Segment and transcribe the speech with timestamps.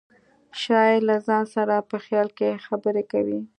[0.61, 3.39] شاعر له ځان سره په خیال کې خبرې کوي